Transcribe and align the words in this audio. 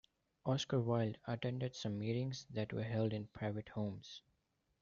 Oscar 0.47 0.79
Wilde 0.79 1.19
attended 1.27 1.75
some 1.75 1.99
meetings 1.99 2.47
that 2.49 2.73
were 2.73 2.81
held 2.81 3.13
in 3.13 3.27
private 3.27 3.69
homes. 3.69 4.23